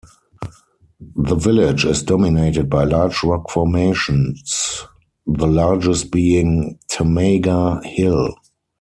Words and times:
The 1.15 1.35
village 1.35 1.85
is 1.85 2.01
dominated 2.01 2.67
by 2.71 2.85
large 2.85 3.23
rock 3.23 3.51
formations, 3.51 4.83
the 5.27 5.45
largest 5.45 6.11
being 6.11 6.79
Thamaga 6.91 7.85
Hill. 7.85 8.33